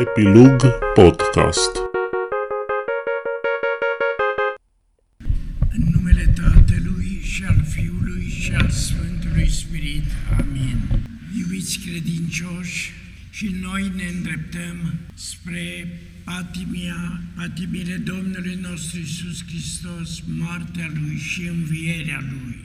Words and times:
Epilog 0.00 0.62
Podcast 0.94 1.76
În 5.70 5.82
numele 5.92 6.32
Tatălui 6.34 7.20
și 7.22 7.44
al 7.44 7.64
Fiului 7.68 8.28
și 8.40 8.52
al 8.52 8.68
Sfântului 8.68 9.50
Spirit. 9.50 10.04
Amin. 10.38 10.78
Iubiți 11.38 11.78
credincioși, 11.86 12.92
și 13.30 13.56
noi 13.60 13.92
ne 13.96 14.04
îndreptăm 14.16 14.94
spre 15.14 16.00
patimia, 16.24 17.20
patimile 17.36 17.96
Domnului 17.96 18.58
nostru 18.62 18.98
Isus 18.98 19.44
Hristos, 19.46 20.22
moartea 20.38 20.90
Lui 20.94 21.16
și 21.16 21.46
învierea 21.46 22.20
Lui. 22.30 22.58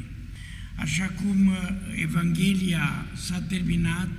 Așa 0.75 1.05
cum 1.05 1.47
uh, 1.47 1.69
Evanghelia 2.01 3.05
s-a 3.13 3.43
terminat, 3.49 4.09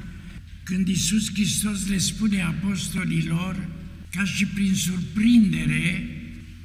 când 0.67 0.89
Isus 0.89 1.33
Hristos 1.33 1.89
le 1.89 1.99
spune 1.99 2.43
apostolilor, 2.43 3.69
ca 4.11 4.25
și 4.25 4.47
prin 4.47 4.75
surprindere, 4.75 6.11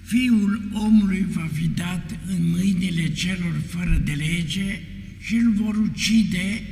Fiul 0.04 0.70
omului 0.74 1.26
va 1.30 1.50
fi 1.54 1.68
dat 1.68 2.20
în 2.28 2.50
mâinile 2.50 3.12
celor 3.12 3.62
fără 3.68 4.02
de 4.04 4.12
lege 4.12 4.82
și 5.20 5.36
îl 5.36 5.52
vor 5.52 5.76
ucide 5.76 6.64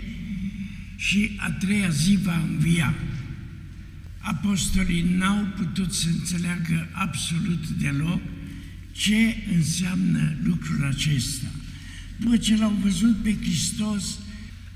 și 0.96 1.32
a 1.38 1.52
treia 1.52 1.90
zi 1.90 2.18
va 2.24 2.46
învia. 2.50 2.96
Apostolii 4.18 5.16
n-au 5.18 5.48
putut 5.58 5.94
să 5.94 6.08
înțeleagă 6.08 6.90
absolut 6.92 7.68
deloc 7.68 8.22
ce 8.92 9.36
înseamnă 9.56 10.36
lucrul 10.44 10.86
acesta. 10.86 11.48
După 12.20 12.38
ce 12.38 12.58
l-au 12.58 12.78
văzut 12.84 13.24
pe 13.24 13.36
Hristos, 13.42 14.20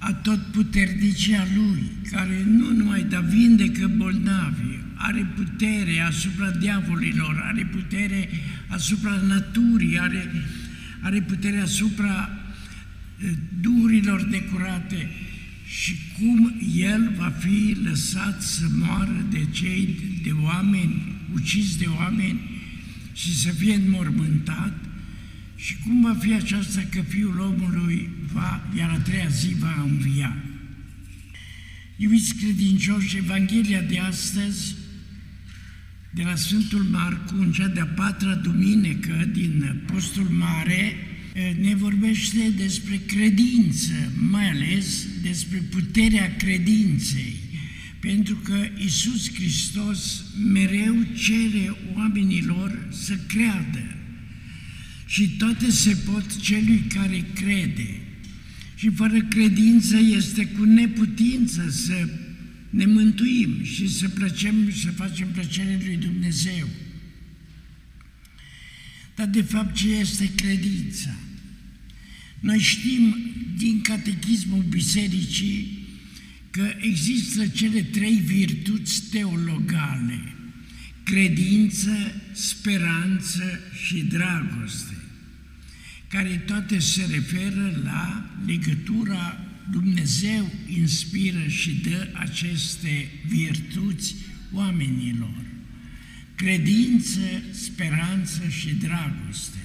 a 0.06 0.14
tot 0.14 0.40
puternicia 0.52 1.48
Lui, 1.56 1.92
care 2.12 2.44
nu 2.46 2.72
numai 2.72 3.04
da 3.04 3.20
vindecă 3.20 3.88
bolnavi, 3.88 4.80
are 4.96 5.32
putere 5.36 6.00
asupra 6.00 6.50
diavolilor, 6.50 7.42
are 7.44 7.66
putere 7.72 8.30
asupra 8.68 9.22
naturii, 9.28 10.00
are, 10.00 10.32
are 11.02 11.22
putere 11.22 11.58
asupra 11.58 12.30
eh, 13.18 13.30
durilor 13.62 14.22
necurate. 14.22 15.10
Și 15.66 15.96
cum 16.18 16.56
El 16.76 17.14
va 17.18 17.34
fi 17.40 17.78
lăsat 17.84 18.42
să 18.42 18.66
moară 18.72 19.26
de 19.32 19.46
cei 19.52 19.98
de 20.24 20.32
oameni, 20.32 21.16
ucis 21.34 21.78
de 21.78 21.86
oameni 21.98 22.40
și 23.14 23.38
să 23.38 23.52
fie 23.52 23.74
înmormântat, 23.74 24.74
și 25.56 25.78
cum 25.78 26.02
va 26.02 26.16
fi 26.20 26.34
aceasta 26.34 26.82
că 26.90 27.02
Fiul 27.02 27.40
omului 27.40 28.10
va, 28.34 28.70
iar 28.78 28.90
a 28.90 29.00
treia 29.00 29.28
zi 29.28 29.56
va 29.60 29.86
învia? 29.90 30.36
Iubiți 31.98 32.36
credincioși, 32.36 33.18
Evanghelia 33.18 33.82
de 33.82 34.00
astăzi, 34.00 34.76
de 36.14 36.24
la 36.24 36.36
Sfântul 36.36 36.84
Marcu, 36.84 37.36
în 37.36 37.52
cea 37.52 37.68
de-a 37.68 37.86
patra 37.86 38.36
duminică 38.36 39.30
din 39.34 39.82
Postul 39.86 40.30
Mare, 40.30 40.96
ne 41.62 41.76
vorbește 41.76 42.54
despre 42.58 42.96
credință, 42.96 43.94
mai 44.30 44.50
ales 44.50 45.08
despre 45.22 45.58
puterea 45.58 46.36
credinței, 46.36 47.36
pentru 48.00 48.36
că 48.36 48.68
Isus 48.86 49.34
Hristos 49.34 50.24
mereu 50.54 50.96
cere 51.16 51.76
oamenilor 51.96 52.88
să 52.92 53.14
creadă 53.28 53.96
și 55.06 55.30
toate 55.30 55.72
se 55.72 55.96
pot 56.12 56.42
celui 56.42 56.84
care 56.94 57.26
crede. 57.34 58.03
Și 58.84 58.90
fără 58.90 59.22
credință 59.22 59.98
este 59.98 60.46
cu 60.46 60.64
neputință 60.64 61.70
să 61.70 62.10
ne 62.70 62.86
mântuim 62.86 63.64
și 63.64 63.98
să 63.98 64.10
plăcem 64.10 64.70
și 64.70 64.80
să 64.80 64.92
facem 64.92 65.28
plăcere 65.28 65.82
lui 65.86 65.96
Dumnezeu. 65.96 66.68
Dar 69.16 69.28
de 69.28 69.42
fapt 69.42 69.76
ce 69.76 69.96
este 69.96 70.32
credința? 70.36 71.16
Noi 72.40 72.60
știm 72.60 73.16
din 73.58 73.82
catechismul 73.82 74.64
bisericii 74.70 75.88
că 76.52 76.74
există 76.80 77.48
cele 77.48 77.82
trei 77.82 78.22
virtuți 78.26 79.04
teologale, 79.10 80.36
credință, 81.04 82.22
speranță 82.34 83.60
și 83.86 83.98
dragoste 83.98 84.93
care 86.14 86.44
toate 86.46 86.80
se 86.80 87.06
referă 87.12 87.82
la 87.84 88.30
legătura 88.46 89.40
Dumnezeu 89.72 90.52
inspiră 90.68 91.48
și 91.48 91.72
dă 91.72 92.08
aceste 92.14 93.08
virtuți 93.28 94.16
oamenilor. 94.52 95.46
Credință, 96.36 97.20
speranță 97.52 98.42
și 98.48 98.70
dragoste. 98.70 99.58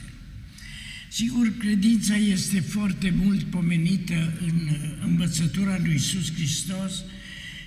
Sigur, 1.08 1.53
credința 1.58 2.16
este 2.16 2.60
foarte 2.60 3.14
mult 3.22 3.42
pomenită 3.42 4.38
în 4.47 4.76
învățătura 5.04 5.78
lui 5.82 5.92
Iisus 5.92 6.32
Hristos 6.34 6.92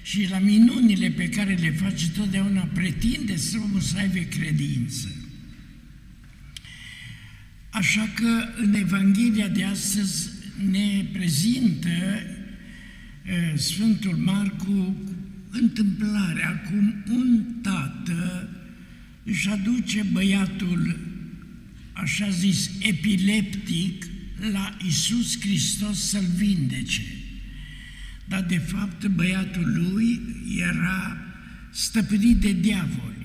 și 0.03 0.27
la 0.29 0.39
minunile 0.39 1.09
pe 1.09 1.29
care 1.29 1.53
le 1.53 1.71
face 1.71 2.09
totdeauna 2.09 2.61
pretinde 2.61 3.37
să 3.37 3.57
omul 3.63 3.81
să 3.81 3.97
aibă 3.97 4.19
credință. 4.19 5.20
Așa 7.81 8.09
că 8.13 8.47
în 8.55 8.73
Evanghelia 8.73 9.47
de 9.47 9.63
astăzi 9.63 10.29
ne 10.71 11.05
prezintă 11.13 12.21
Sfântul 13.55 14.15
Marcu 14.15 14.95
întâmplarea 15.49 16.61
cum 16.61 17.03
un 17.09 17.43
tată 17.61 18.49
își 19.23 19.49
aduce 19.49 20.05
băiatul, 20.11 20.99
așa 21.93 22.29
zis, 22.29 22.69
epileptic, 22.79 24.05
la 24.51 24.77
Isus 24.87 25.39
Hristos 25.39 25.99
să-l 25.99 26.25
vindece. 26.35 27.03
Dar 28.27 28.43
de 28.43 28.57
fapt 28.57 29.07
băiatul 29.07 29.71
lui 29.73 30.21
era 30.57 31.17
stăpânit 31.71 32.37
de 32.37 32.51
diavol 32.51 33.15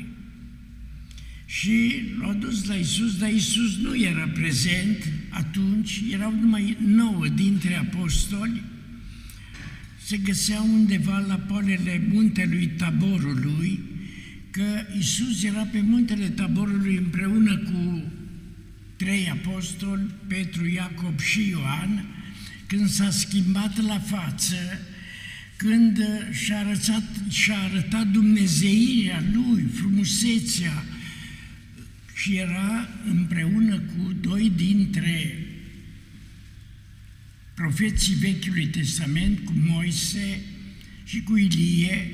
și 1.60 2.02
l-au 2.20 2.32
dus 2.32 2.64
la 2.64 2.74
Isus, 2.74 3.18
dar 3.18 3.30
Isus 3.30 3.76
nu 3.76 3.96
era 4.00 4.28
prezent 4.28 5.08
atunci, 5.28 6.02
erau 6.10 6.34
numai 6.40 6.76
nouă 6.86 7.26
dintre 7.28 7.76
apostoli, 7.76 8.62
se 10.04 10.16
găseau 10.16 10.68
undeva 10.72 11.24
la 11.28 11.34
polele 11.34 12.06
muntelui 12.12 12.66
Taborului, 12.66 13.80
că 14.50 14.64
Isus 14.98 15.42
era 15.42 15.62
pe 15.62 15.80
muntele 15.80 16.28
Taborului 16.28 16.96
împreună 16.96 17.56
cu 17.56 18.02
trei 18.96 19.30
apostoli, 19.30 20.10
Petru, 20.26 20.66
Iacob 20.66 21.20
și 21.20 21.48
Ioan, 21.48 22.04
când 22.66 22.88
s-a 22.88 23.10
schimbat 23.10 23.82
la 23.82 23.98
față, 23.98 24.56
când 25.56 25.98
și-a 26.32 26.58
arătat, 26.58 27.02
și-a 27.28 27.58
arătat 27.58 28.06
Dumnezeirea 28.06 29.22
Lui, 29.32 29.64
frumusețea, 29.74 30.84
și 32.16 32.36
era 32.36 32.88
împreună 33.08 33.78
cu 33.78 34.12
doi 34.20 34.52
dintre 34.56 35.46
profeții 37.54 38.14
Vechiului 38.14 38.66
Testament, 38.66 39.38
cu 39.44 39.52
Moise 39.66 40.40
și 41.04 41.22
cu 41.22 41.36
Ilie, 41.36 42.10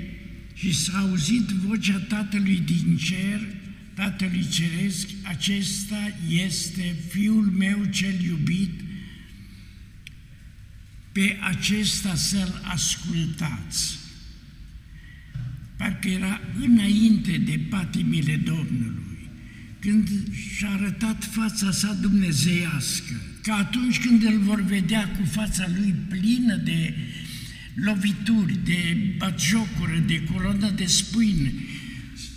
și 0.55 0.75
s-a 0.75 0.99
auzit 0.99 1.49
vocea 1.49 1.99
Tatălui 1.99 2.59
din 2.59 2.97
cer, 2.97 3.41
Tatălui 3.95 4.47
Ceresc, 4.49 5.09
acesta 5.23 6.17
este 6.29 6.97
Fiul 7.09 7.45
meu 7.45 7.85
cel 7.85 8.21
iubit, 8.21 8.81
pe 11.13 11.39
acesta 11.41 12.15
să-L 12.15 12.61
ascultați. 12.65 13.99
Parcă 15.77 16.09
era 16.09 16.41
înainte 16.61 17.39
de 17.39 17.61
patimile 17.71 18.37
Domnului 18.37 19.12
când 19.83 20.09
și-a 20.57 20.71
arătat 20.71 21.25
fața 21.25 21.71
sa 21.71 21.99
dumnezeiască, 22.01 23.13
că 23.43 23.53
atunci 23.53 24.01
când 24.01 24.23
îl 24.23 24.39
vor 24.39 24.61
vedea 24.61 25.09
cu 25.09 25.25
fața 25.25 25.67
lui 25.77 25.95
plină 26.09 26.57
de 26.57 26.95
lovituri, 27.75 28.59
de 28.65 28.97
batjocură, 29.19 30.03
de 30.07 30.23
colonă 30.25 30.71
de 30.71 30.85
spâine, 30.85 31.53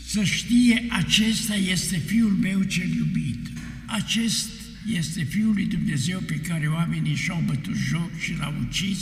să 0.06 0.24
știe, 0.24 0.86
acesta 0.90 1.56
este 1.56 1.98
Fiul 1.98 2.32
meu 2.32 2.64
cel 2.64 2.90
iubit. 2.96 3.48
Acest 3.86 4.50
este 4.94 5.24
Fiul 5.24 5.54
lui 5.54 5.66
Dumnezeu 5.66 6.20
pe 6.20 6.36
care 6.36 6.68
oamenii 6.68 7.16
și-au 7.16 7.44
bătut 7.46 7.76
joc 7.76 8.20
și 8.20 8.36
l-au 8.38 8.54
ucis 8.68 8.98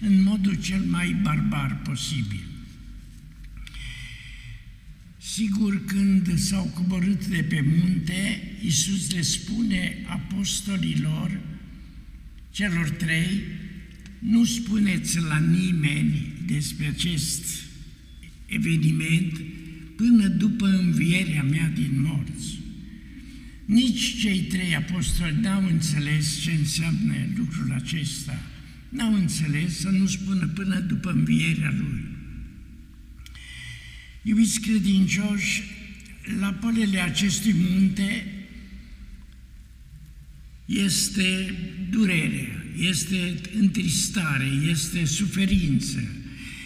în 0.00 0.22
modul 0.22 0.54
cel 0.54 0.80
mai 0.80 1.16
barbar 1.22 1.80
posibil. 1.84 2.55
Sigur, 5.36 5.84
când 5.84 6.38
s-au 6.38 6.64
coborât 6.74 7.26
de 7.26 7.44
pe 7.48 7.64
munte, 7.78 8.42
Iisus 8.62 9.12
le 9.12 9.20
spune 9.20 9.96
apostolilor, 10.06 11.40
celor 12.50 12.90
trei, 12.90 13.40
nu 14.18 14.44
spuneți 14.44 15.20
la 15.20 15.38
nimeni 15.38 16.32
despre 16.46 16.86
acest 16.86 17.44
eveniment 18.46 19.40
până 19.96 20.26
după 20.26 20.66
învierea 20.66 21.42
mea 21.42 21.68
din 21.74 22.00
morți. 22.00 22.58
Nici 23.64 24.20
cei 24.20 24.38
trei 24.38 24.74
apostoli 24.74 25.40
n-au 25.40 25.66
înțeles 25.66 26.40
ce 26.40 26.52
înseamnă 26.52 27.14
lucrul 27.36 27.72
acesta. 27.72 28.42
N-au 28.88 29.14
înțeles 29.14 29.78
să 29.78 29.88
nu 29.88 30.06
spună 30.06 30.46
până 30.46 30.80
după 30.80 31.10
învierea 31.10 31.74
lui. 31.78 32.15
Iubiți 34.28 34.60
credincioși, 34.60 35.62
la 36.40 36.48
polele 36.48 37.00
acestui 37.00 37.54
munte 37.70 38.26
este 40.64 41.54
durere, 41.90 42.64
este 42.80 43.40
întristare, 43.58 44.50
este 44.70 45.04
suferință, 45.04 46.02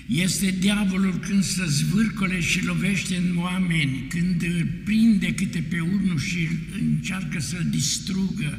este 0.07 0.55
diavolul 0.59 1.19
când 1.19 1.43
se 1.43 1.67
zvârcole 1.67 2.41
și 2.41 2.65
lovește 2.65 3.17
în 3.17 3.37
oameni, 3.37 4.07
când 4.09 4.45
prinde 4.85 5.35
câte 5.35 5.65
pe 5.69 5.81
unul 5.81 6.19
și 6.19 6.49
încearcă 6.81 7.41
să-l 7.41 7.67
distrugă, 7.71 8.59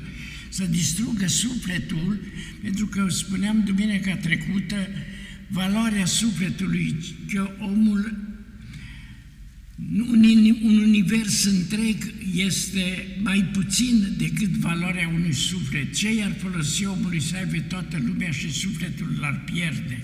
să 0.50 0.66
distrugă 0.66 1.28
sufletul, 1.28 2.20
pentru 2.62 2.88
că 2.88 3.10
spuneam 3.10 3.64
duminica 3.66 4.16
trecută, 4.16 4.88
valoarea 5.48 6.06
sufletului, 6.06 6.96
că 7.34 7.52
omul 7.60 8.30
un, 9.90 10.58
un 10.62 10.78
univers 10.78 11.44
întreg 11.44 12.14
este 12.36 13.08
mai 13.24 13.44
puțin 13.44 14.14
decât 14.18 14.50
valoarea 14.50 15.12
unui 15.14 15.34
suflet. 15.34 15.96
Ce 15.96 16.14
i-ar 16.14 16.36
folosi 16.42 16.86
omului 16.86 17.22
să 17.22 17.36
aibă 17.36 17.60
toată 17.68 18.04
lumea 18.06 18.32
și 18.32 18.52
sufletul 18.52 19.18
l-ar 19.20 19.42
pierde? 19.54 20.04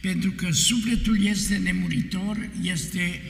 Pentru 0.00 0.30
că 0.30 0.52
sufletul 0.52 1.24
este 1.24 1.56
nemuritor, 1.56 2.50
este 2.62 3.20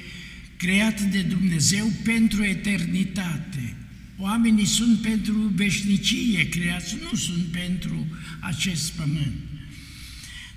creat 0.56 1.00
de 1.00 1.20
Dumnezeu 1.20 1.92
pentru 2.04 2.44
eternitate. 2.44 3.76
Oamenii 4.16 4.66
sunt 4.66 4.98
pentru 4.98 5.52
veșnicie 5.54 6.48
creați, 6.48 6.96
nu 7.10 7.16
sunt 7.16 7.44
pentru 7.44 8.06
acest 8.40 8.92
pământ. 8.92 9.57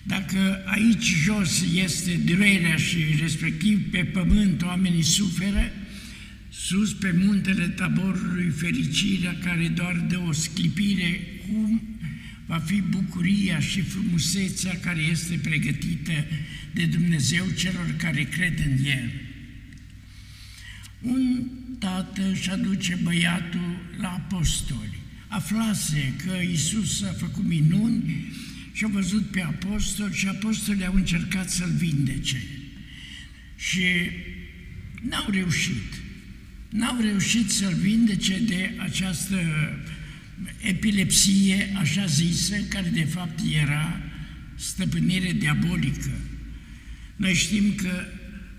Dacă 0.03 0.63
aici 0.65 1.13
jos 1.24 1.63
este 1.75 2.19
durerea 2.25 2.75
și 2.75 2.98
respectiv 3.19 3.92
pe 3.92 4.03
pământ 4.03 4.62
oamenii 4.62 5.03
suferă, 5.03 5.71
sus 6.50 6.94
pe 6.94 7.15
muntele 7.25 7.68
taborului 7.68 8.50
fericirea 8.50 9.38
care 9.44 9.68
doar 9.68 10.06
dă 10.09 10.19
o 10.27 10.31
sclipire, 10.31 11.19
cum 11.48 11.81
va 12.45 12.57
fi 12.57 12.81
bucuria 12.81 13.59
și 13.59 13.81
frumusețea 13.81 14.80
care 14.80 15.01
este 15.01 15.39
pregătită 15.44 16.25
de 16.74 16.86
Dumnezeu 16.86 17.45
celor 17.57 17.95
care 17.97 18.24
cred 18.24 18.59
în 18.65 18.86
El. 18.86 19.12
Un 21.01 21.47
tată 21.80 22.30
își 22.31 22.50
aduce 22.50 23.00
băiatul 23.04 23.77
la 24.00 24.09
apostoli. 24.09 25.00
Aflase 25.27 26.13
că 26.25 26.33
Isus 26.51 27.04
a 27.04 27.13
făcut 27.13 27.44
minuni 27.44 28.31
și 28.71 28.83
au 28.83 28.89
văzut 28.89 29.25
pe 29.25 29.41
apostol 29.41 30.12
și 30.12 30.27
apostolii 30.27 30.85
au 30.85 30.95
încercat 30.95 31.50
să-l 31.50 31.71
vindece. 31.77 32.44
Și 33.56 33.83
n-au 35.01 35.27
reușit. 35.29 36.01
N-au 36.69 37.01
reușit 37.01 37.50
să-l 37.50 37.73
vindece 37.73 38.39
de 38.39 38.73
această 38.77 39.41
epilepsie, 40.57 41.73
așa 41.75 42.06
zisă, 42.06 42.56
care 42.69 42.89
de 42.89 43.03
fapt 43.03 43.39
era 43.62 44.01
stăpânire 44.56 45.33
diabolică. 45.33 46.12
Noi 47.15 47.33
știm 47.33 47.73
că 47.75 48.06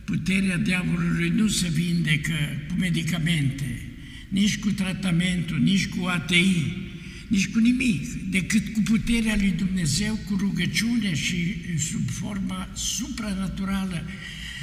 puterea 0.05 0.57
diavolului 0.57 1.29
nu 1.29 1.49
se 1.49 1.69
vindecă 1.69 2.35
cu 2.69 2.75
medicamente, 2.75 3.83
nici 4.29 4.59
cu 4.59 4.71
tratamentul, 4.71 5.59
nici 5.59 5.87
cu 5.87 6.05
ATI, 6.05 6.73
nici 7.33 7.49
cu 7.49 7.59
nimic, 7.59 8.13
decât 8.13 8.73
cu 8.73 8.81
puterea 8.81 9.37
lui 9.37 9.51
Dumnezeu, 9.51 10.15
cu 10.15 10.37
rugăciune 10.37 11.15
și 11.15 11.55
sub 11.79 12.11
forma 12.11 12.69
supranaturală, 12.75 14.05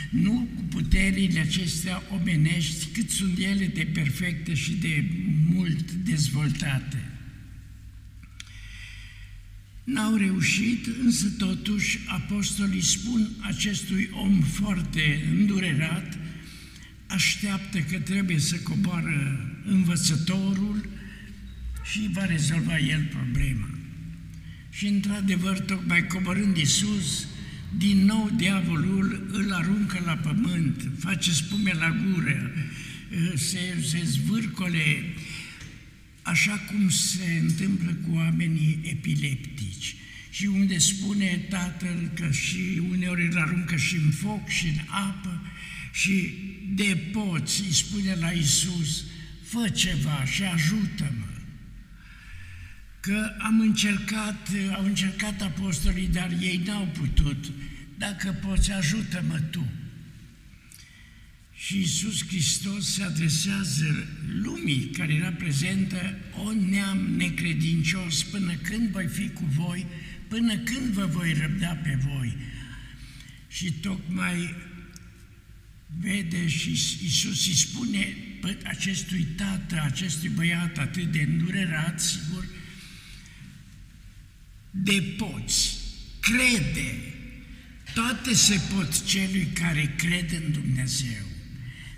nu 0.09 0.47
cu 0.55 0.61
puterile 0.61 1.39
acestea 1.39 2.03
omenești, 2.11 2.85
cât 2.93 3.09
sunt 3.09 3.37
ele 3.37 3.65
de 3.65 3.87
perfecte 3.93 4.53
și 4.53 4.71
de 4.71 5.03
mult 5.53 5.91
dezvoltate. 5.91 7.11
N-au 9.83 10.15
reușit, 10.15 10.87
însă 11.03 11.29
totuși 11.37 11.99
apostolii 12.07 12.83
spun 12.83 13.29
acestui 13.39 14.09
om 14.11 14.41
foarte 14.41 15.27
îndurerat, 15.31 16.17
așteaptă 17.07 17.79
că 17.79 17.99
trebuie 17.99 18.39
să 18.39 18.55
coboară 18.55 19.49
învățătorul 19.65 20.98
și 21.91 22.09
va 22.11 22.25
rezolva 22.25 22.77
el 22.77 23.03
problema. 23.03 23.69
Și 24.69 24.87
într-adevăr, 24.87 25.59
tocmai 25.59 26.07
coborând 26.07 26.57
Iisus, 26.57 27.27
din 27.77 28.05
nou 28.05 28.31
diavolul 28.35 29.29
îl 29.31 29.53
aruncă 29.53 30.01
la 30.05 30.15
pământ, 30.15 30.91
face 30.99 31.31
spume 31.31 31.73
la 31.73 31.95
gură, 32.03 32.51
se, 33.35 33.59
se 33.87 34.03
zvârcole, 34.03 35.03
așa 36.21 36.51
cum 36.51 36.89
se 36.89 37.39
întâmplă 37.41 37.91
cu 37.91 38.15
oamenii 38.15 38.79
epileptici. 38.83 39.95
Și 40.29 40.45
unde 40.45 40.77
spune 40.77 41.45
Tatăl 41.49 42.11
că 42.15 42.31
și 42.31 42.81
uneori 42.89 43.27
îl 43.27 43.37
aruncă 43.37 43.75
și 43.75 43.95
în 43.95 44.11
foc 44.11 44.47
și 44.47 44.67
în 44.67 44.79
apă 44.87 45.41
și 45.91 46.33
de 46.75 46.97
poți 47.11 47.61
îi 47.61 47.73
spune 47.73 48.15
la 48.19 48.29
Isus, 48.29 49.03
fă 49.43 49.69
ceva 49.69 50.25
și 50.25 50.43
ajută-mă 50.43 51.38
că 52.99 53.35
am 53.39 53.59
încercat, 53.59 54.49
au 54.75 54.85
încercat 54.85 55.41
apostolii, 55.41 56.07
dar 56.07 56.31
ei 56.41 56.61
n-au 56.65 56.85
putut. 56.85 57.51
Dacă 57.97 58.31
poți, 58.31 58.71
ajută-mă 58.71 59.39
tu. 59.39 59.67
Și 61.55 61.77
Iisus 61.77 62.27
Hristos 62.27 62.93
se 62.93 63.03
adresează 63.03 64.07
lumii 64.41 64.89
care 64.97 65.13
era 65.13 65.31
prezentă, 65.31 66.17
o 66.43 66.51
neam 66.51 66.97
necredincios, 66.97 68.23
până 68.23 68.53
când 68.53 68.89
voi 68.89 69.07
fi 69.07 69.29
cu 69.29 69.45
voi, 69.45 69.85
până 70.27 70.57
când 70.57 70.93
vă 70.93 71.05
voi 71.05 71.33
răbda 71.33 71.67
pe 71.67 71.99
voi. 72.07 72.37
Și 73.47 73.71
tocmai 73.71 74.55
vede 75.99 76.47
și 76.47 76.69
Iisus 77.03 77.47
îi 77.47 77.53
spune 77.53 78.13
acestui 78.63 79.23
tată, 79.23 79.81
acestui 79.83 80.29
băiat 80.29 80.77
atât 80.77 81.11
de 81.11 81.21
îndurerat, 81.21 81.99
sigur, 82.01 82.45
de 84.71 85.01
poți, 85.17 85.77
crede, 86.19 87.13
toate 87.93 88.33
se 88.33 88.59
pot 88.75 89.05
celui 89.05 89.47
care 89.53 89.93
crede 89.97 90.35
în 90.45 90.51
Dumnezeu. 90.51 91.23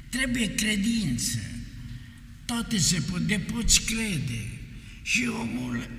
Trebuie 0.10 0.56
credință, 0.56 1.40
toate 2.46 2.78
se 2.78 3.00
pot, 3.00 3.22
de 3.22 3.40
poți 3.40 3.82
crede. 3.82 4.46
Și 5.02 5.28
omul, 5.28 5.90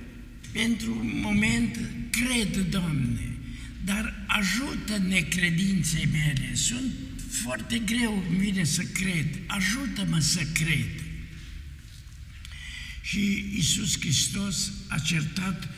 pentru 0.51 0.99
un 0.99 1.19
moment, 1.21 1.79
crede, 2.09 2.61
Doamne, 2.61 3.37
dar 3.83 4.25
ajută 4.27 4.97
necredinței 4.97 6.07
mele. 6.11 6.55
Sunt 6.55 6.91
foarte 7.29 7.77
greu 7.79 8.23
mine 8.39 8.63
să 8.63 8.81
cred, 8.81 9.39
ajută-mă 9.47 10.19
să 10.19 10.41
cred. 10.53 11.03
Și 13.01 13.45
Iisus 13.55 13.99
Hristos 13.99 14.71
a 14.87 14.99
certat 14.99 15.69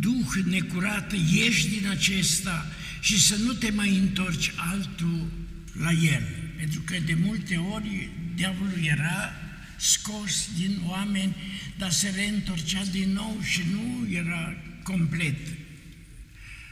Duh 0.00 0.44
necurat, 0.44 1.12
ieși 1.32 1.68
din 1.68 1.88
acesta 1.88 2.66
și 3.00 3.22
să 3.22 3.36
nu 3.36 3.52
te 3.52 3.70
mai 3.70 3.96
întorci 3.96 4.52
altul 4.56 5.30
la 5.72 5.92
el. 5.92 6.22
Pentru 6.56 6.80
că 6.80 6.96
de 7.06 7.14
multe 7.14 7.56
ori 7.56 8.10
diavolul 8.34 8.84
era 8.84 9.32
scos 9.76 10.48
din 10.58 10.78
oameni, 10.84 11.36
dar 11.78 11.90
se 11.90 12.12
reîntorcea 12.14 12.84
din 12.84 13.12
nou 13.12 13.40
și 13.42 13.60
nu 13.70 14.08
era 14.10 14.56
complet 14.82 15.38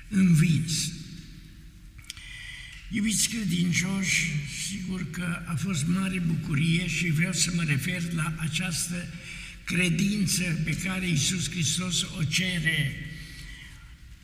învins. 0.09 0.93
Iubiți 2.90 3.28
credincioși, 3.28 4.31
sigur 4.69 5.11
că 5.11 5.43
a 5.47 5.54
fost 5.54 5.87
mare 5.87 6.19
bucurie 6.19 6.88
și 6.88 7.11
vreau 7.11 7.33
să 7.33 7.52
mă 7.54 7.62
refer 7.62 8.12
la 8.12 8.35
această 8.37 9.09
credință 9.64 10.43
pe 10.64 10.76
care 10.76 11.07
Iisus 11.07 11.50
Hristos 11.50 12.02
o 12.02 12.25
cere 12.25 13.03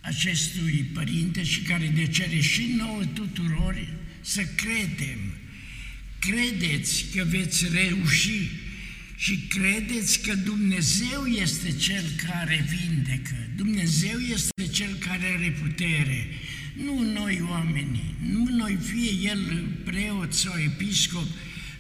acestui 0.01 0.91
părinte 0.93 1.45
și 1.45 1.61
care 1.61 1.89
ne 1.89 2.07
cere 2.07 2.41
și 2.41 2.75
nouă 2.77 3.05
tuturor 3.05 3.89
să 4.21 4.43
credem. 4.55 5.19
Credeți 6.19 7.05
că 7.15 7.25
veți 7.29 7.67
reuși 7.73 8.49
și 9.17 9.39
credeți 9.49 10.21
că 10.21 10.35
Dumnezeu 10.35 11.25
este 11.27 11.73
Cel 11.73 12.05
care 12.27 12.67
vindecă, 12.69 13.49
Dumnezeu 13.57 14.19
este 14.19 14.67
Cel 14.73 14.95
care 14.99 15.35
are 15.37 15.57
putere, 15.63 16.27
nu 16.85 17.13
noi 17.13 17.43
oamenii, 17.49 18.15
nu 18.31 18.45
noi, 18.45 18.79
fie 18.83 19.29
El 19.31 19.65
preot 19.85 20.33
sau 20.35 20.59
episcop, 20.59 21.27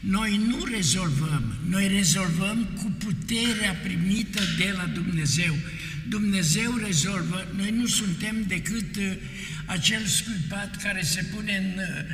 Noi 0.00 0.40
nu 0.46 0.64
rezolvăm, 0.64 1.58
noi 1.68 1.88
rezolvăm 1.88 2.68
cu 2.76 2.92
puterea 2.98 3.74
primită 3.82 4.40
de 4.58 4.74
la 4.76 4.84
Dumnezeu. 4.84 5.56
Dumnezeu 6.08 6.76
rezolvă, 6.84 7.48
noi 7.56 7.70
nu 7.70 7.86
suntem 7.86 8.44
decât 8.46 8.96
uh, 8.96 9.12
acel 9.66 10.04
sculpat 10.06 10.82
care 10.82 11.02
se 11.02 11.22
pune 11.22 11.56
în, 11.56 11.78
uh, 11.78 12.04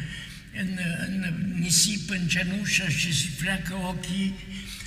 în, 0.60 0.68
uh, 0.68 1.06
în 1.08 1.52
nisip, 1.60 2.10
în 2.10 2.26
cenușă 2.26 2.88
și 2.88 3.14
se 3.14 3.28
freacă 3.36 3.74
ochii. 3.74 4.34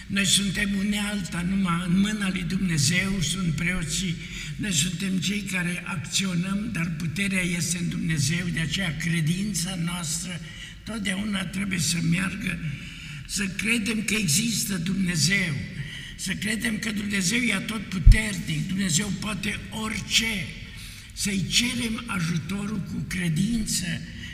Noi 0.07 0.25
suntem 0.25 0.69
unealta, 0.77 1.45
numai 1.49 1.83
în 1.87 1.99
mâna 1.99 2.29
lui 2.29 2.43
Dumnezeu 2.43 3.21
sunt 3.21 3.53
preoții. 3.53 4.15
Noi 4.55 4.73
suntem 4.73 5.17
cei 5.17 5.41
care 5.41 5.83
acționăm, 5.85 6.69
dar 6.71 6.91
puterea 6.97 7.41
este 7.41 7.77
în 7.77 7.89
Dumnezeu, 7.89 8.47
de 8.53 8.59
aceea 8.59 8.95
credința 8.97 9.75
noastră 9.75 10.39
totdeauna 10.83 11.45
trebuie 11.45 11.79
să 11.79 11.97
meargă, 12.11 12.59
să 13.29 13.45
credem 13.47 14.03
că 14.03 14.13
există 14.13 14.77
Dumnezeu, 14.77 15.55
să 16.15 16.33
credem 16.33 16.77
că 16.79 16.91
Dumnezeu 16.91 17.39
e 17.39 17.55
tot 17.55 17.81
puternic, 17.81 18.67
Dumnezeu 18.67 19.11
poate 19.19 19.59
orice, 19.69 20.45
să-i 21.13 21.45
cerem 21.49 22.03
ajutorul 22.05 22.79
cu 22.79 23.05
credință 23.07 23.85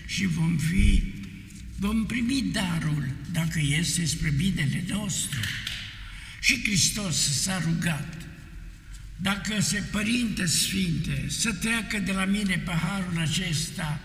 și 0.05 0.25
vom 0.25 0.57
fi, 0.57 1.03
vom 1.77 2.05
primi 2.05 2.41
darul 2.51 3.07
dacă 3.31 3.59
este 3.79 4.05
spre 4.05 4.29
binele 4.29 4.83
nostru. 4.87 5.39
Și 6.39 6.61
Hristos 6.63 7.41
s-a 7.41 7.59
rugat, 7.59 8.17
dacă 9.15 9.61
se 9.61 9.83
Părinte 9.91 10.45
Sfinte, 10.45 11.25
să 11.27 11.53
treacă 11.53 11.99
de 11.99 12.11
la 12.11 12.25
mine 12.25 12.61
paharul 12.65 13.17
acesta 13.17 14.04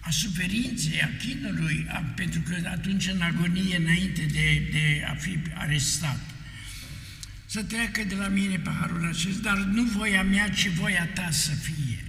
a 0.00 0.10
suferinței, 0.10 1.02
a 1.02 1.10
chinului, 1.18 1.86
a, 1.88 1.96
pentru 1.96 2.40
că 2.40 2.68
atunci 2.68 3.06
în 3.06 3.20
agonie, 3.20 3.76
înainte 3.76 4.26
de, 4.32 4.68
de 4.70 5.04
a 5.06 5.14
fi 5.14 5.38
arestat, 5.54 6.20
să 7.46 7.62
treacă 7.62 8.04
de 8.08 8.14
la 8.14 8.28
mine 8.28 8.58
paharul 8.58 9.06
acesta, 9.06 9.40
dar 9.42 9.58
nu 9.58 9.82
voia 9.82 10.22
mea, 10.22 10.48
ci 10.48 10.68
voia 10.68 11.06
ta 11.06 11.28
să 11.30 11.50
fie. 11.50 12.04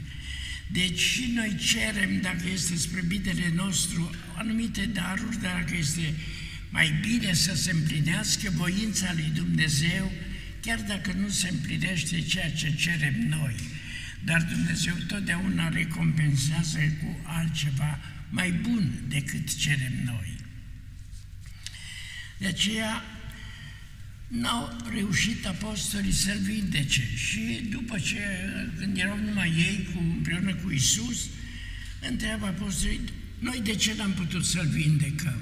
Deci 0.67 0.99
și 0.99 1.31
noi 1.35 1.55
cerem, 1.55 2.21
dacă 2.21 2.43
este 2.53 2.75
spre 2.75 3.01
binele 3.07 3.51
nostru, 3.55 4.15
anumite 4.37 4.85
daruri, 4.85 5.41
dacă 5.41 5.75
este 5.77 6.13
mai 6.69 6.93
bine 7.01 7.33
să 7.33 7.55
se 7.55 7.71
împlinească 7.71 8.49
voința 8.55 9.11
lui 9.13 9.31
Dumnezeu, 9.35 10.11
chiar 10.61 10.79
dacă 10.79 11.11
nu 11.11 11.29
se 11.29 11.49
împlinește 11.49 12.21
ceea 12.21 12.51
ce 12.51 12.75
cerem 12.75 13.15
noi. 13.27 13.55
Dar 14.23 14.41
Dumnezeu 14.41 14.95
totdeauna 15.07 15.69
recompensează 15.69 16.79
cu 16.79 17.19
altceva 17.23 17.99
mai 18.29 18.51
bun 18.51 18.91
decât 19.07 19.55
cerem 19.55 19.93
noi. 20.05 20.35
De 22.37 22.47
aceea, 22.47 23.03
n-au 24.27 24.77
reușit 24.93 25.45
apostolii 25.45 26.11
să-l 26.11 26.39
vindece 26.39 27.07
și 27.15 27.67
după 27.69 27.99
ce, 27.99 28.19
când 28.77 28.97
erau 28.97 29.17
numai 29.17 29.49
ei 29.49 29.89
cu, 29.93 29.99
împreună 29.99 30.55
cu 30.55 30.71
Isus, 30.71 31.25
întreabă 32.09 32.45
apostolii, 32.45 33.01
noi 33.39 33.61
de 33.63 33.75
ce 33.75 33.93
n-am 33.93 34.13
putut 34.13 34.45
să-l 34.45 34.67
vindecăm? 34.67 35.41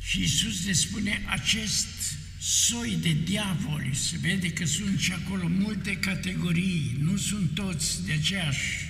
Și 0.00 0.22
Isus 0.22 0.66
le 0.66 0.72
spune, 0.72 1.22
acest 1.26 2.16
soi 2.46 2.98
de 3.00 3.16
diavoli, 3.24 3.90
se 3.94 4.16
vede 4.20 4.52
că 4.52 4.64
sunt 4.64 4.98
și 4.98 5.12
acolo 5.12 5.48
multe 5.48 5.96
categorii, 5.96 6.96
nu 7.00 7.16
sunt 7.16 7.50
toți 7.54 8.04
de 8.06 8.12
aceeași 8.12 8.88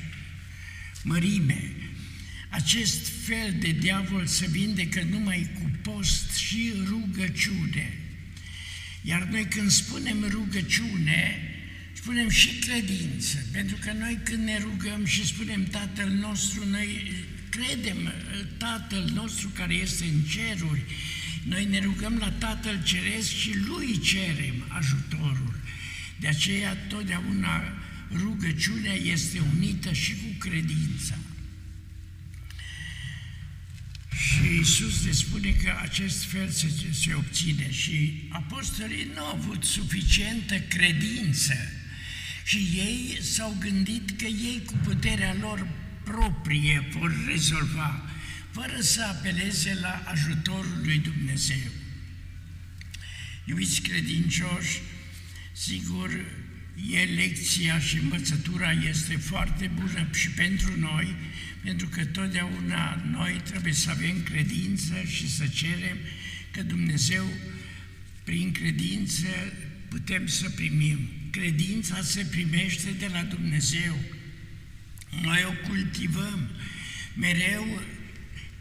mărime. 1.02 1.72
Acest 2.48 3.08
fel 3.26 3.54
de 3.58 3.70
diavol 3.70 4.26
se 4.26 4.46
vindecă 4.46 5.02
numai 5.10 5.50
cu 5.54 5.70
post 5.82 6.36
și 6.36 6.72
rugăciune. 6.86 7.98
Iar 9.02 9.22
noi 9.22 9.44
când 9.44 9.70
spunem 9.70 10.26
rugăciune, 10.30 11.40
spunem 11.92 12.28
și 12.28 12.48
credință, 12.48 13.46
pentru 13.52 13.76
că 13.80 13.92
noi 13.92 14.18
când 14.22 14.44
ne 14.44 14.58
rugăm 14.58 15.04
și 15.04 15.26
spunem 15.26 15.64
Tatăl 15.64 16.08
nostru, 16.08 16.68
noi 16.68 17.12
credem 17.48 18.12
Tatăl 18.56 19.10
nostru 19.14 19.48
care 19.48 19.74
este 19.74 20.04
în 20.04 20.20
ceruri, 20.20 20.82
noi 21.44 21.64
ne 21.64 21.78
rugăm 21.78 22.16
la 22.16 22.30
Tatăl 22.30 22.82
Ceresc 22.82 23.36
și 23.36 23.56
Lui 23.66 23.98
cerem 23.98 24.64
ajutorul. 24.68 25.60
De 26.20 26.28
aceea 26.28 26.74
totdeauna 26.76 27.62
rugăciunea 28.12 28.94
este 28.94 29.42
unită 29.54 29.92
și 29.92 30.12
cu 30.12 30.48
credința. 30.48 31.18
Și 34.16 34.56
Iisus 34.56 35.04
le 35.04 35.12
spune 35.12 35.50
că 35.50 35.72
acest 35.82 36.24
fel 36.24 36.48
se, 36.48 36.68
se 36.92 37.14
obține 37.14 37.70
și 37.70 38.22
apostolii 38.28 39.10
nu 39.14 39.20
au 39.20 39.34
avut 39.34 39.64
suficientă 39.64 40.58
credință 40.58 41.54
și 42.44 42.56
ei 42.56 43.18
s-au 43.22 43.56
gândit 43.60 44.10
că 44.18 44.24
ei 44.24 44.62
cu 44.66 44.74
puterea 44.82 45.36
lor 45.40 45.66
proprie 46.04 46.88
vor 46.90 47.14
rezolva, 47.26 48.10
fără 48.54 48.80
să 48.80 49.02
apeleze 49.02 49.78
la 49.80 50.02
ajutorul 50.06 50.80
lui 50.82 50.98
Dumnezeu. 50.98 51.70
Iubiți 53.44 53.80
credincioși, 53.80 54.80
sigur, 55.52 56.10
e 56.90 57.04
lecția 57.04 57.78
și 57.78 57.96
învățătura 57.96 58.72
este 58.72 59.16
foarte 59.16 59.70
bună 59.74 60.08
și 60.12 60.30
pentru 60.30 60.78
noi, 60.78 61.14
pentru 61.62 61.88
că 61.88 62.04
totdeauna 62.04 63.04
noi 63.10 63.40
trebuie 63.44 63.72
să 63.72 63.90
avem 63.90 64.22
credință 64.22 64.94
și 65.06 65.30
să 65.30 65.46
cerem 65.46 65.96
că 66.50 66.62
Dumnezeu, 66.62 67.26
prin 68.24 68.52
credință, 68.52 69.28
putem 69.88 70.26
să 70.26 70.50
primim. 70.50 71.08
Credința 71.30 72.02
se 72.02 72.26
primește 72.30 72.90
de 72.98 73.08
la 73.12 73.22
Dumnezeu. 73.22 73.98
Noi 75.22 75.44
o 75.44 75.68
cultivăm 75.68 76.50
mereu 77.14 77.82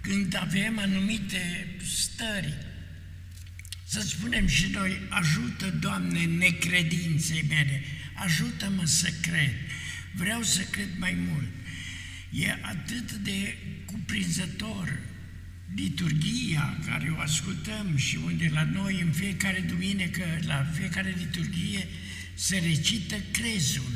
când 0.03 0.35
avem 0.35 0.79
anumite 0.79 1.67
stări. 1.83 2.53
Să 3.85 4.01
spunem 4.01 4.47
și 4.47 4.65
noi, 4.71 4.97
ajută, 5.09 5.69
Doamne, 5.69 6.25
necredinței 6.25 7.45
mele, 7.47 7.83
ajută-mă 8.13 8.85
să 8.85 9.13
cred, 9.21 9.53
vreau 10.15 10.41
să 10.41 10.61
cred 10.61 10.89
mai 10.97 11.17
mult. 11.29 11.49
E 12.29 12.57
atât 12.61 13.11
de 13.11 13.57
cuprinzător 13.85 14.99
liturgia 15.75 16.79
care 16.85 17.13
o 17.17 17.19
ascultăm 17.19 17.97
și 17.97 18.17
unde 18.25 18.49
la 18.53 18.63
noi 18.63 19.01
în 19.01 19.11
fiecare 19.11 19.59
duminică, 19.59 20.39
la 20.45 20.71
fiecare 20.73 21.15
liturgie, 21.17 21.87
se 22.33 22.57
recită 22.57 23.15
crezul. 23.31 23.91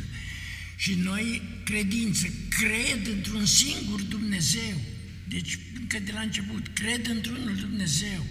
Și 0.76 0.94
noi, 0.94 1.42
credință, 1.64 2.28
cred 2.50 3.08
într-un 3.16 3.46
singur 3.46 4.02
Dumnezeu. 4.02 4.82
Deci, 5.28 5.58
încă 5.80 6.00
de 6.00 6.12
la 6.12 6.20
început, 6.20 6.68
cred 6.74 7.08
într-unul 7.08 7.56
Dumnezeu, 7.56 8.26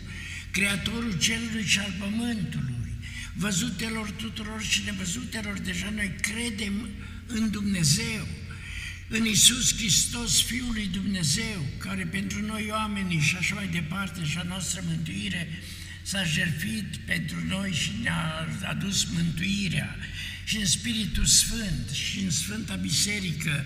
Creatorul 0.50 1.18
cerului 1.18 1.64
și 1.64 1.78
al 1.78 1.94
pământului, 1.98 2.94
văzutelor 3.34 4.10
tuturor 4.10 4.62
și 4.62 4.82
nevăzutelor, 4.84 5.58
deja 5.58 5.90
noi 5.90 6.14
credem 6.20 6.88
în 7.26 7.50
Dumnezeu 7.50 8.26
în 9.08 9.26
Isus 9.26 9.76
Hristos, 9.76 10.42
Fiul 10.42 10.72
lui 10.72 10.88
Dumnezeu, 10.92 11.66
care 11.78 12.04
pentru 12.04 12.42
noi 12.42 12.66
oamenii 12.70 13.20
și 13.20 13.36
așa 13.36 13.54
mai 13.54 13.68
departe 13.68 14.24
și 14.24 14.38
a 14.38 14.42
noastră 14.42 14.82
mântuire 14.86 15.48
s-a 16.02 16.24
jertfit 16.24 16.96
pentru 16.96 17.36
noi 17.48 17.72
și 17.72 17.90
ne-a 18.02 18.48
adus 18.64 19.04
mântuirea. 19.04 19.96
Și 20.44 20.56
în 20.56 20.66
Spiritul 20.66 21.24
Sfânt 21.24 21.90
și 21.92 22.18
în 22.18 22.30
Sfânta 22.30 22.74
Biserică 22.74 23.64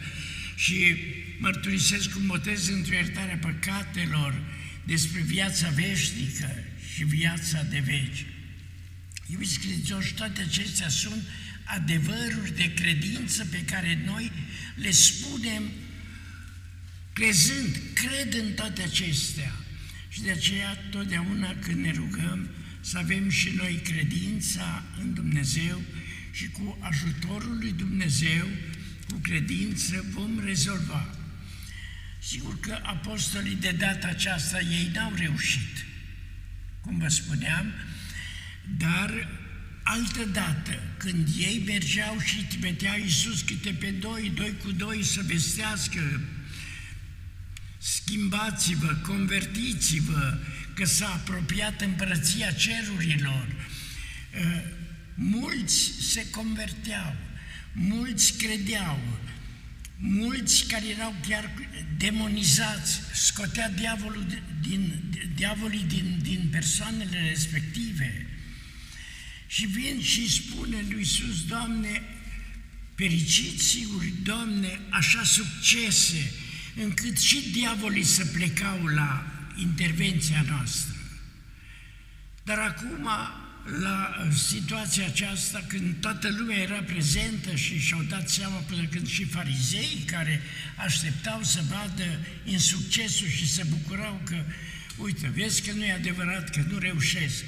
și 0.56 0.96
mărturisesc 1.40 2.10
cu 2.10 2.20
botez 2.26 2.68
într 2.68 2.92
iertarea 2.92 3.36
păcatelor 3.36 4.42
despre 4.84 5.20
viața 5.20 5.68
veșnică 5.68 6.64
și 6.94 7.04
viața 7.04 7.62
de 7.62 7.78
veci. 7.78 8.26
Iubiți 9.26 9.58
credincioși, 9.58 10.14
toate 10.14 10.40
acestea 10.40 10.88
sunt 10.88 11.22
adevăruri 11.64 12.56
de 12.56 12.72
credință 12.74 13.46
pe 13.50 13.64
care 13.64 14.02
noi 14.04 14.32
le 14.74 14.90
spunem 14.90 15.62
crezând, 17.12 17.80
cred 17.94 18.34
în 18.34 18.52
toate 18.52 18.82
acestea. 18.82 19.52
Și 20.08 20.22
de 20.22 20.30
aceea, 20.30 20.76
totdeauna 20.90 21.56
când 21.60 21.84
ne 21.84 21.92
rugăm, 21.92 22.48
să 22.80 22.98
avem 22.98 23.30
și 23.30 23.52
noi 23.56 23.80
credința 23.84 24.84
în 25.00 25.14
Dumnezeu 25.14 25.82
și 26.32 26.48
cu 26.48 26.78
ajutorul 26.80 27.56
lui 27.60 27.72
Dumnezeu, 27.72 28.46
cu 29.08 29.18
credință, 29.22 30.04
vom 30.12 30.40
rezolva. 30.44 31.19
Sigur 32.22 32.60
că 32.60 32.78
apostolii 32.82 33.54
de 33.54 33.70
data 33.70 34.06
aceasta, 34.06 34.60
ei 34.60 34.90
n-au 34.94 35.12
reușit, 35.14 35.84
cum 36.80 36.98
vă 36.98 37.08
spuneam, 37.08 37.72
dar 38.78 39.28
Altă 39.82 40.24
dată, 40.24 40.82
când 40.96 41.28
ei 41.38 41.62
mergeau 41.66 42.18
și 42.24 42.44
trimitea 42.44 42.96
Iisus 42.96 43.42
câte 43.42 43.70
pe 43.70 43.90
doi, 43.90 44.32
doi 44.34 44.54
cu 44.64 44.72
doi 44.72 45.04
să 45.04 45.20
vestească 45.26 46.20
schimbați-vă, 47.78 48.94
convertiți-vă, 49.06 50.38
că 50.74 50.84
s-a 50.84 51.06
apropiat 51.06 51.80
împărăția 51.80 52.50
cerurilor. 52.50 53.46
Uh, 53.46 54.62
mulți 55.14 55.92
se 56.00 56.30
converteau, 56.30 57.16
mulți 57.72 58.38
credeau, 58.38 59.00
mulți 60.00 60.66
care 60.66 60.88
erau 60.88 61.14
chiar 61.28 61.50
demonizați, 61.96 63.00
scotea 63.14 63.70
diavolul 63.70 64.26
din, 64.60 65.02
diavolii 65.34 65.84
din, 65.88 66.18
din 66.22 66.48
persoanele 66.50 67.28
respective. 67.28 68.26
Și 69.46 69.66
vin 69.66 70.02
și 70.02 70.30
spune 70.30 70.84
lui 70.88 70.98
Iisus, 70.98 71.44
Doamne, 71.46 72.02
fericiți 72.94 73.64
sigur, 73.64 74.02
Doamne, 74.22 74.80
așa 74.90 75.24
succese, 75.24 76.32
încât 76.74 77.18
și 77.18 77.50
diavolii 77.52 78.04
să 78.04 78.24
plecau 78.24 78.86
la 78.86 79.26
intervenția 79.56 80.44
noastră. 80.48 80.94
Dar 82.42 82.58
acum, 82.58 83.08
la 83.64 84.28
situația 84.48 85.06
aceasta, 85.06 85.64
când 85.68 85.94
toată 86.00 86.28
lumea 86.28 86.56
era 86.56 86.82
prezentă 86.82 87.54
și 87.54 87.78
și-au 87.78 88.02
dat 88.02 88.28
seama 88.28 88.56
până 88.56 88.84
când 88.86 89.08
și 89.08 89.24
farizei 89.24 90.02
care 90.06 90.42
așteptau 90.76 91.42
să 91.42 91.60
vadă 91.68 92.18
în 92.44 92.58
succesul 92.58 93.28
și 93.28 93.48
se 93.48 93.62
bucurau 93.68 94.20
că, 94.24 94.44
uite, 94.96 95.32
vezi 95.34 95.62
că 95.62 95.72
nu 95.72 95.84
e 95.84 95.92
adevărat, 95.92 96.50
că 96.50 96.64
nu 96.68 96.78
reușesc. 96.78 97.44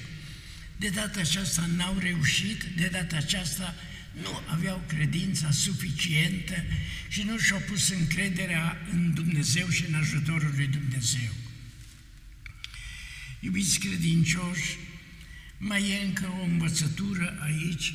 De 0.77 0.89
data 0.89 1.21
aceasta 1.21 1.69
n-au 1.77 1.99
reușit, 1.99 2.63
de 2.77 2.89
data 2.93 3.17
aceasta 3.17 3.75
nu 4.23 4.43
aveau 4.47 4.83
credința 4.87 5.51
suficientă 5.51 6.55
și 7.09 7.23
nu 7.23 7.39
și-au 7.39 7.63
pus 7.69 7.89
încrederea 7.89 8.87
în 8.93 9.15
Dumnezeu 9.15 9.69
și 9.69 9.85
în 9.89 9.95
ajutorul 9.95 10.53
lui 10.57 10.67
Dumnezeu. 10.67 11.31
Iubiți 13.41 13.79
credincioși, 13.79 14.77
mai 15.65 15.91
e 15.91 16.05
încă 16.05 16.35
o 16.41 16.45
învățătură 16.45 17.39
aici, 17.43 17.95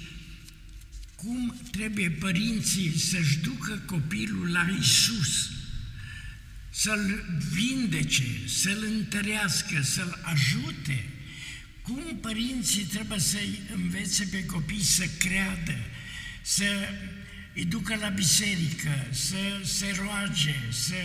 cum 1.15 1.55
trebuie 1.71 2.09
părinții 2.09 2.97
să-și 2.99 3.37
ducă 3.37 3.81
copilul 3.85 4.51
la 4.51 4.67
Isus, 4.79 5.49
să-l 6.69 7.25
vindece, 7.51 8.23
să-l 8.45 8.83
întărească, 8.97 9.81
să-l 9.81 10.19
ajute. 10.21 11.05
Cum 11.81 12.17
părinții 12.21 12.83
trebuie 12.83 13.19
să-i 13.19 13.59
învețe 13.75 14.27
pe 14.31 14.45
copii 14.45 14.83
să 14.83 15.05
creadă, 15.17 15.77
să 16.41 16.89
îi 17.55 17.65
ducă 17.65 17.95
la 17.95 18.09
biserică, 18.09 19.07
să 19.11 19.61
se 19.63 19.95
roage, 19.99 20.55
să 20.69 20.95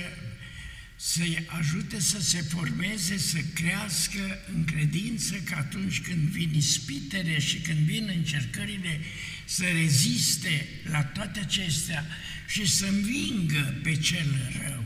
să-i 1.04 1.44
ajute 1.47 2.00
să 2.00 2.21
se 2.21 2.42
formeze, 2.42 3.18
să 3.18 3.38
crească 3.54 4.38
în 4.54 4.64
credință 4.64 5.35
că 5.35 5.54
atunci 5.54 6.00
când 6.00 6.18
vin 6.18 6.54
ispitele 6.54 7.40
și 7.40 7.61
când 7.61 7.78
vin 7.78 8.12
încercările, 8.16 9.00
să 9.44 9.64
reziste 9.64 10.68
la 10.90 11.04
toate 11.04 11.40
acestea 11.40 12.06
și 12.49 12.66
să 12.66 12.87
învingă 12.87 13.80
pe 13.82 13.97
cel 13.97 14.52
rău 14.62 14.85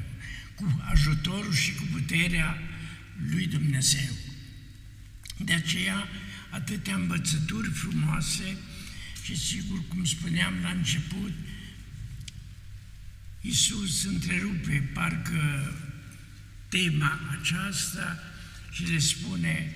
cu 0.55 0.83
ajutorul 0.91 1.55
și 1.55 1.75
cu 1.75 1.83
puterea 1.93 2.59
lui 3.31 3.47
Dumnezeu. 3.47 4.13
De 5.37 5.53
aceea, 5.53 6.09
atâtea 6.51 6.95
învățături 6.95 7.71
frumoase 7.71 8.57
și 9.23 9.39
sigur, 9.39 9.83
cum 9.89 10.05
spuneam 10.05 10.55
la 10.63 10.71
început, 10.71 11.33
Iisus 13.41 14.05
întrerupe 14.05 14.91
parcă 14.93 15.75
tema 16.69 17.21
aceasta 17.41 18.19
și 18.71 18.91
le 18.91 18.99
spune, 18.99 19.75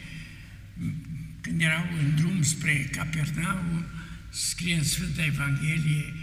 când 1.40 1.60
erau 1.60 1.88
în 1.98 2.16
drum 2.16 2.42
spre 2.42 2.88
Capernaum, 2.92 3.84
scrie 4.28 4.74
în 4.74 4.84
Sfânta 4.84 5.24
Evanghelie, 5.24 6.14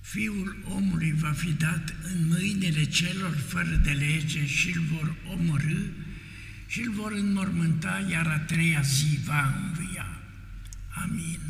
Fiul 0.00 0.56
omului 0.64 1.12
va 1.12 1.30
fi 1.30 1.52
dat 1.52 1.94
în 2.02 2.28
mâinile 2.28 2.84
celor 2.84 3.36
fără 3.36 3.80
de 3.82 3.90
lege 3.90 4.46
și 4.46 4.72
îl 4.76 4.82
vor 4.82 5.16
omorâ 5.26 5.80
și 6.66 6.80
îl 6.80 6.92
vor 6.92 7.12
înmormânta, 7.12 8.06
iar 8.10 8.26
a 8.26 8.38
treia 8.38 8.80
zi 8.80 9.18
va 9.24 9.54
învia. 9.56 10.20
Amin. 10.88 11.40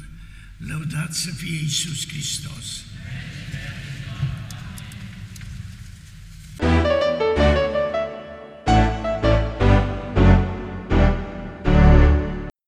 Lăudat 0.56 1.14
să 1.14 1.30
fie 1.30 1.56
Iisus 1.56 2.08
Hristos! 2.08 2.84